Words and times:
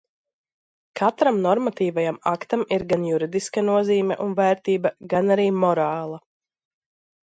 Katram 0.99 1.37
normatīvajam 1.43 2.17
aktam 2.33 2.65
ir 2.79 2.87
gan 2.95 3.07
juridiska 3.11 3.67
nozīme 3.71 4.21
un 4.27 4.37
vērtība, 4.43 4.97
gan 5.17 5.35
arī 5.39 5.51
morāla. 5.63 6.25